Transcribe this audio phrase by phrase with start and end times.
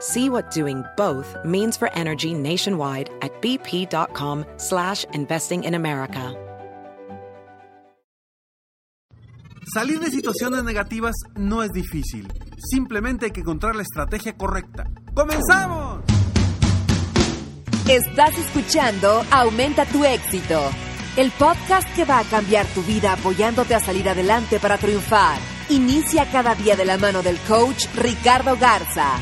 [0.00, 6.34] See what doing both means for energy nationwide at bp.com slash investing in America.
[9.74, 12.28] Salir de situaciones negativas no es difícil.
[12.56, 14.84] Simplemente hay que encontrar la estrategia correcta.
[15.12, 16.04] ¡Comenzamos!
[17.88, 20.60] Estás escuchando Aumenta tu éxito,
[21.16, 25.38] el podcast que va a cambiar tu vida apoyándote a salir adelante para triunfar.
[25.68, 29.18] Inicia cada día de la mano del coach Ricardo Garza,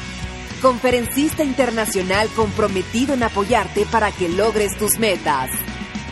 [0.64, 5.50] conferencista internacional comprometido en apoyarte para que logres tus metas.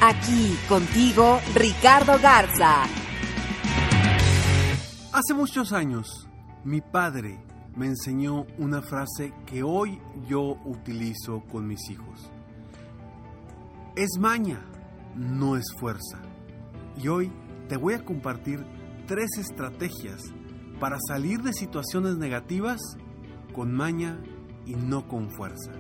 [0.03, 2.83] Aquí contigo, Ricardo Garza.
[5.11, 6.28] Hace muchos años,
[6.64, 7.42] mi padre
[7.77, 12.31] me enseñó una frase que hoy yo utilizo con mis hijos.
[13.97, 14.61] Es maña,
[15.16, 16.20] no es fuerza.
[17.03, 17.33] Y hoy
[17.70, 18.66] te voy a compartir
[19.06, 20.20] tres estrategias
[20.78, 22.83] para salir de situaciones negativas
[23.55, 24.19] con maña
[24.67, 25.73] y no con fuerza.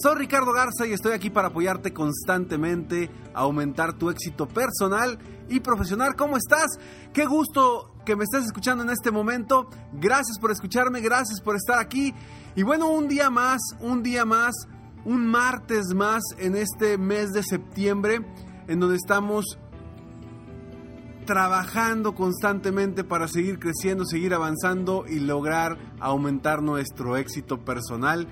[0.00, 6.14] Soy Ricardo Garza y estoy aquí para apoyarte constantemente, aumentar tu éxito personal y profesional.
[6.14, 6.78] ¿Cómo estás?
[7.12, 9.68] Qué gusto que me estés escuchando en este momento.
[9.92, 12.14] Gracias por escucharme, gracias por estar aquí.
[12.54, 14.54] Y bueno, un día más, un día más,
[15.04, 18.20] un martes más en este mes de septiembre,
[18.68, 19.58] en donde estamos
[21.28, 28.26] trabajando constantemente para seguir creciendo, seguir avanzando y lograr aumentar nuestro éxito personal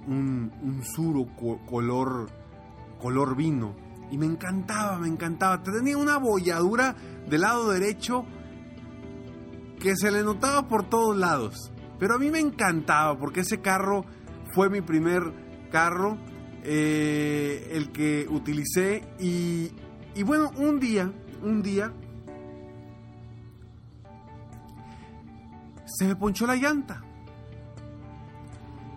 [0.07, 2.29] un, un color,
[3.03, 3.75] color vino,
[4.09, 5.62] y me encantaba, me encantaba.
[5.62, 6.96] Tenía una bolladura
[7.30, 8.25] del lado derecho
[9.78, 11.74] que se le notaba por todos lados.
[12.00, 14.06] Pero a mí me encantaba porque ese carro
[14.53, 16.18] fue mi primer carro,
[16.64, 19.03] eh, el que utilicé.
[19.20, 19.74] Y,
[20.24, 21.91] bueno, un día, un día,
[25.85, 27.03] se me ponchó la llanta.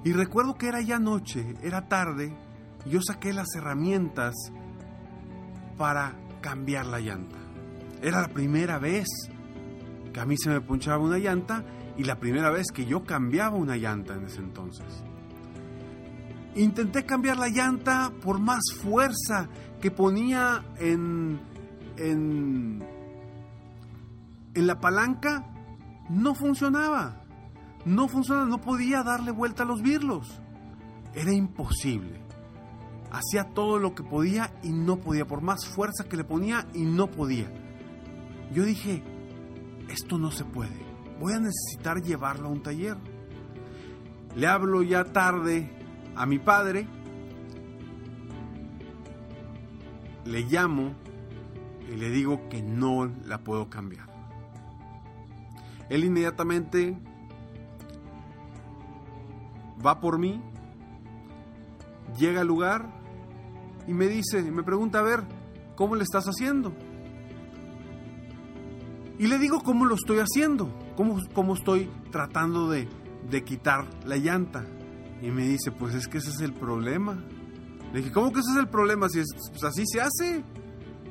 [0.05, 2.46] Y recuerdo que era ya noche, era tarde,
[2.89, 4.35] yo saqué las herramientas
[5.77, 7.37] para cambiar la llanta.
[8.03, 9.07] Era la primera vez
[10.13, 11.65] que a mí se me ponchaba una llanta
[11.97, 15.05] y la primera vez que yo cambiaba una llanta en ese entonces.
[16.55, 19.49] Intenté cambiar la llanta por más fuerza
[19.81, 21.39] que ponía en,
[21.99, 22.83] en,
[24.55, 25.45] en la palanca,
[26.09, 27.23] no funcionaba.
[27.85, 30.41] No funcionaba, no podía darle vuelta a los birlos.
[31.15, 32.26] Era imposible.
[33.11, 36.83] Hacía todo lo que podía y no podía, por más fuerza que le ponía y
[36.83, 37.51] no podía.
[38.53, 39.03] Yo dije,
[39.89, 40.87] esto no se puede
[41.19, 42.97] voy a necesitar llevarlo a un taller.
[44.35, 45.71] Le hablo ya tarde
[46.15, 46.87] a mi padre,
[50.25, 50.95] le llamo,
[51.91, 54.07] y le digo que no la puedo cambiar.
[55.89, 56.99] Él inmediatamente
[59.85, 60.43] va por mí,
[62.17, 62.89] llega al lugar
[63.87, 65.23] y me dice, me pregunta, a ver,
[65.77, 66.73] ¿cómo le estás haciendo?
[69.19, 72.89] Y le digo cómo lo estoy haciendo, cómo, cómo estoy tratando de,
[73.31, 74.67] de quitar la llanta.
[75.23, 77.25] Y me dice, pues es que ese es el problema.
[77.93, 79.09] Le dije, ¿cómo que ese es el problema?
[79.09, 80.45] Si es, pues así se hace.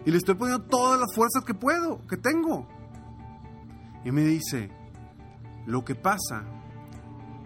[0.05, 2.67] Y le estoy poniendo todas las fuerzas que puedo, que tengo.
[4.03, 4.69] Y me dice,
[5.65, 6.45] lo que pasa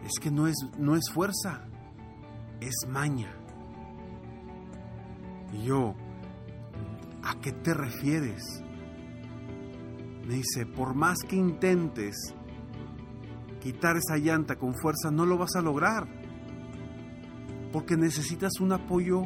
[0.03, 1.61] es que no es, no es fuerza,
[2.59, 3.38] es maña.
[5.53, 5.95] Y yo,
[7.23, 8.63] ¿a qué te refieres?
[10.25, 12.33] Me dice, por más que intentes
[13.61, 16.07] quitar esa llanta con fuerza, no lo vas a lograr.
[17.71, 19.23] Porque necesitas un apoyo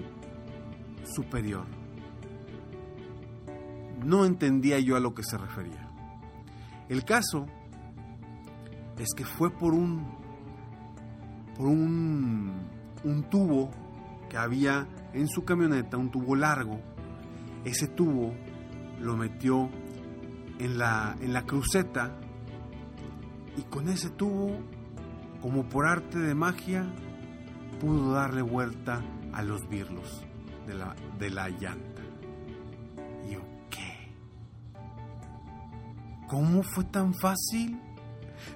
[1.04, 1.66] superior.
[4.04, 5.90] No entendía yo a lo que se refería.
[6.90, 7.46] El caso
[8.98, 10.24] es que fue por un
[11.58, 12.52] por un,
[13.04, 13.70] un tubo
[14.30, 16.80] que había en su camioneta, un tubo largo.
[17.65, 18.33] Ese tubo
[19.00, 19.69] lo metió
[20.60, 22.18] en la, en la cruceta
[23.57, 24.57] y con ese tubo,
[25.42, 26.86] como por arte de magia,
[27.80, 29.01] pudo darle vuelta
[29.33, 30.24] a los birlos
[30.65, 32.01] de la, de la llanta.
[33.27, 33.36] ¿Y
[33.69, 34.13] qué?
[36.27, 37.80] ¿Cómo fue tan fácil?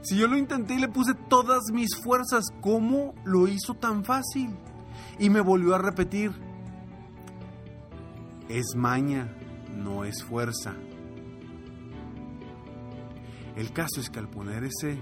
[0.01, 4.55] Si yo lo intenté y le puse todas mis fuerzas, ¿cómo lo hizo tan fácil?
[5.19, 6.31] Y me volvió a repetir,
[8.49, 9.29] es maña,
[9.75, 10.75] no es fuerza.
[13.55, 14.99] El caso es que al poner ese,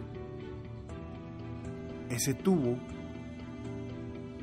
[2.10, 2.78] ese tubo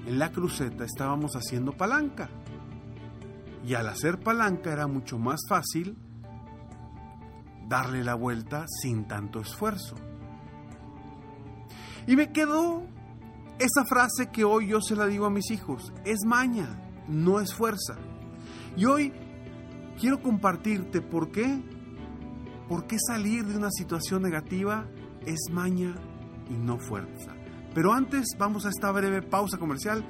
[0.06, 2.28] en la cruceta estábamos haciendo palanca.
[3.64, 5.96] Y al hacer palanca era mucho más fácil
[7.68, 9.96] darle la vuelta sin tanto esfuerzo.
[12.06, 12.82] Y me quedó
[13.58, 15.92] esa frase que hoy yo se la digo a mis hijos.
[16.04, 16.68] Es maña,
[17.08, 17.96] no es fuerza.
[18.76, 19.12] Y hoy
[19.98, 21.60] quiero compartirte por qué.
[22.68, 24.86] ¿Por qué salir de una situación negativa
[25.26, 25.94] es maña
[26.48, 27.34] y no fuerza?
[27.74, 30.04] Pero antes vamos a esta breve pausa comercial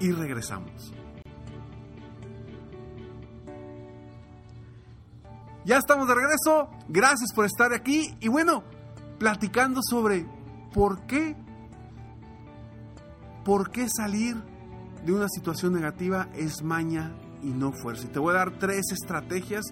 [0.00, 0.92] y regresamos.
[5.64, 6.70] Ya estamos de regreso.
[6.88, 8.16] Gracias por estar aquí.
[8.20, 8.64] Y bueno,
[9.18, 10.26] platicando sobre
[10.72, 11.36] por qué,
[13.44, 14.36] por qué salir
[15.04, 18.06] de una situación negativa es maña y no fuerza.
[18.06, 19.64] Y te voy a dar tres estrategias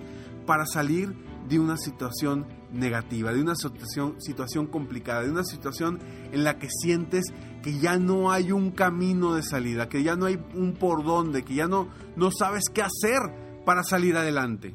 [0.46, 1.14] para salir
[1.48, 6.00] de una situación negativa, de una situación, complicada, de una situación
[6.32, 7.24] en la que sientes
[7.62, 11.44] que ya no hay un camino de salida, que ya no hay un por dónde,
[11.44, 14.74] que ya no, no sabes qué hacer para salir adelante.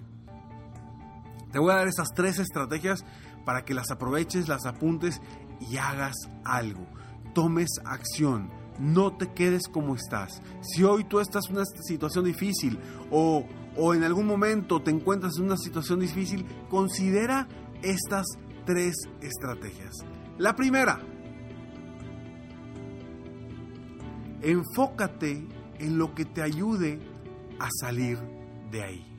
[1.51, 3.03] Te voy a dar esas tres estrategias
[3.45, 5.21] para que las aproveches, las apuntes
[5.59, 6.15] y hagas
[6.45, 6.85] algo.
[7.33, 8.49] Tomes acción.
[8.79, 10.41] No te quedes como estás.
[10.61, 12.79] Si hoy tú estás en una situación difícil
[13.09, 13.45] o,
[13.75, 17.47] o en algún momento te encuentras en una situación difícil, considera
[17.81, 18.25] estas
[18.65, 19.93] tres estrategias.
[20.37, 20.99] La primera,
[24.41, 25.47] enfócate
[25.79, 26.99] en lo que te ayude
[27.59, 28.17] a salir
[28.71, 29.10] de ahí.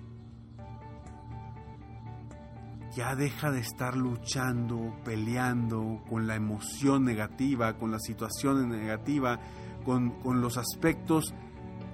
[2.95, 9.41] Ya deja de estar luchando, peleando con la emoción negativa, con la situación negativa,
[9.85, 11.35] con, con los aspectos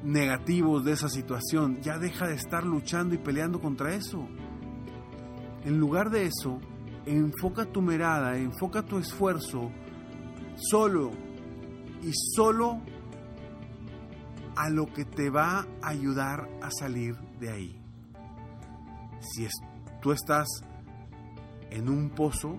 [0.02, 1.80] negativos de esa situación.
[1.82, 4.26] Ya deja de estar luchando y peleando contra eso.
[5.64, 6.58] En lugar de eso,
[7.06, 9.70] enfoca tu mirada, enfoca tu esfuerzo
[10.56, 11.12] solo
[12.02, 12.80] y solo
[14.56, 17.82] a lo que te va a ayudar a salir de ahí.
[19.20, 19.46] Si
[20.02, 20.46] tú estás
[21.70, 22.56] en un pozo,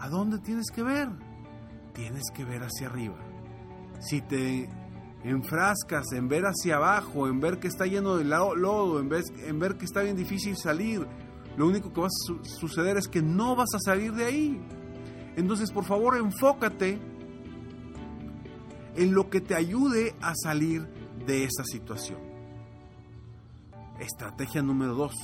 [0.00, 1.08] ¿a dónde tienes que ver?
[1.92, 3.16] Tienes que ver hacia arriba.
[4.00, 4.68] Si te
[5.24, 9.84] enfrascas en ver hacia abajo, en ver que está lleno de lodo, en ver, que
[9.84, 11.06] está bien difícil salir,
[11.56, 14.60] lo único que va a su suceder es que no vas a salir de ahí.
[15.36, 16.98] Entonces, por favor, enfócate
[18.94, 20.86] en lo que te ayude a salir
[21.26, 22.20] de esa situación.
[23.98, 25.14] Estrategia número dos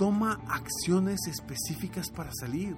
[0.00, 2.74] toma acciones específicas para salir.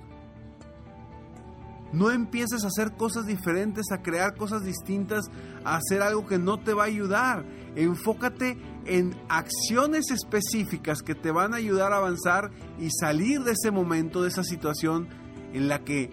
[1.93, 5.27] No empieces a hacer cosas diferentes, a crear cosas distintas,
[5.65, 7.45] a hacer algo que no te va a ayudar.
[7.77, 12.51] Enfócate en acciones específicas que te van a ayudar a avanzar
[12.81, 15.09] y salir de ese momento, de esa situación
[15.53, 16.11] en la que,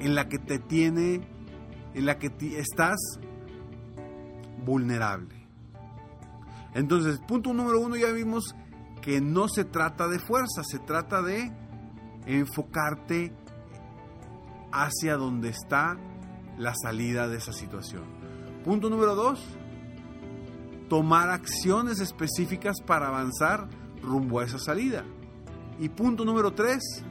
[0.00, 1.20] en la que te tiene,
[1.94, 2.98] en la que estás
[4.66, 5.36] vulnerable.
[6.74, 8.56] Entonces, punto número uno, ya vimos
[9.00, 11.52] que no se trata de fuerza, se trata de
[12.26, 13.32] enfocarte
[14.72, 15.96] hacia donde está
[16.58, 18.04] la salida de esa situación.
[18.64, 19.42] Punto número dos,
[20.88, 23.68] tomar acciones específicas para avanzar
[24.02, 25.04] rumbo a esa salida.
[25.78, 27.04] Y punto número tres,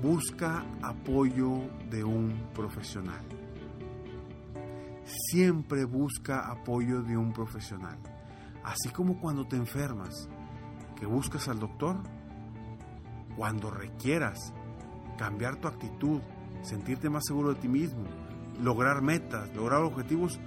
[0.00, 3.22] busca apoyo de un profesional.
[5.30, 7.98] Siempre busca apoyo de un profesional.
[8.66, 10.28] Así como cuando te enfermas,
[10.98, 11.96] que buscas al doctor,
[13.36, 14.52] cuando requieras
[15.16, 16.20] cambiar tu actitud,
[16.62, 18.02] sentirte más seguro de ti mismo,
[18.60, 20.40] lograr metas, lograr objetivos,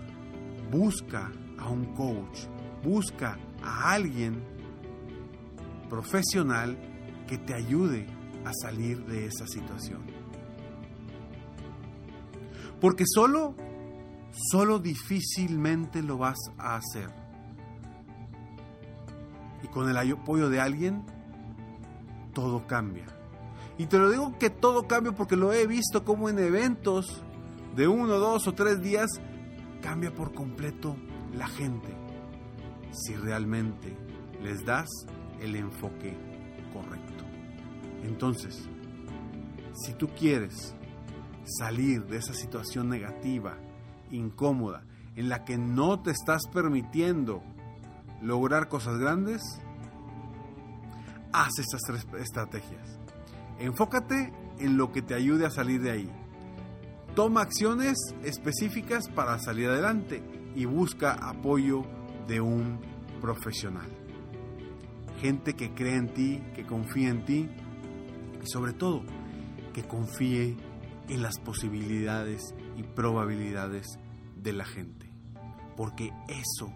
[0.70, 2.42] busca a un coach,
[2.84, 4.44] busca a alguien
[5.90, 6.78] profesional
[7.26, 8.06] que te ayude
[8.44, 10.02] a salir de esa situación.
[12.82, 13.56] Porque solo,
[14.52, 17.19] solo difícilmente lo vas a hacer.
[19.72, 21.04] Con el apoyo de alguien,
[22.34, 23.06] todo cambia.
[23.78, 27.24] Y te lo digo que todo cambia porque lo he visto como en eventos
[27.76, 29.10] de uno, dos o tres días
[29.82, 30.96] cambia por completo
[31.34, 31.96] la gente.
[32.92, 33.96] Si realmente
[34.42, 34.90] les das
[35.40, 36.18] el enfoque
[36.74, 37.24] correcto.
[38.04, 38.68] Entonces,
[39.74, 40.76] si tú quieres
[41.46, 43.58] salir de esa situación negativa,
[44.12, 44.84] incómoda,
[45.16, 47.42] en la que no te estás permitiendo
[48.22, 49.42] lograr cosas grandes,
[51.32, 53.00] haz estas tres estrategias.
[53.60, 56.12] Enfócate en lo que te ayude a salir de ahí.
[57.16, 60.24] Toma acciones específicas para salir adelante
[60.56, 61.84] y busca apoyo
[62.28, 62.80] de un
[63.20, 63.90] profesional.
[65.20, 67.50] Gente que cree en ti, que confía en ti
[68.42, 69.04] y sobre todo
[69.74, 70.56] que confíe
[71.10, 74.00] en las posibilidades y probabilidades
[74.36, 75.12] de la gente.
[75.76, 76.74] Porque eso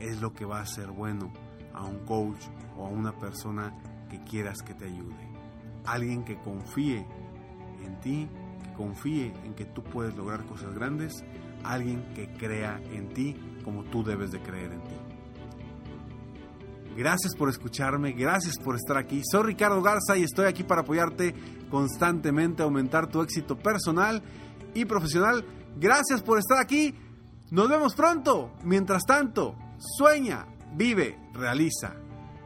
[0.00, 1.32] es lo que va a hacer bueno
[1.72, 2.40] a un coach
[2.76, 3.74] o a una persona
[4.10, 5.30] que quieras que te ayude.
[5.84, 7.06] Alguien que confíe
[7.84, 8.28] en ti,
[8.62, 11.24] que confíe en que tú puedes lograr cosas grandes,
[11.64, 14.94] alguien que crea en ti como tú debes de creer en ti.
[16.96, 19.20] Gracias por escucharme, gracias por estar aquí.
[19.30, 21.34] Soy Ricardo Garza y estoy aquí para apoyarte
[21.68, 24.22] constantemente, aumentar tu éxito personal
[24.72, 25.44] y profesional.
[25.78, 26.94] Gracias por estar aquí.
[27.50, 28.50] Nos vemos pronto.
[28.64, 31.94] Mientras tanto, sueña, vive, realiza.